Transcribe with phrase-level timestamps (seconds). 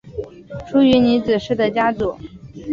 [0.67, 2.17] 出云尼子氏的家祖。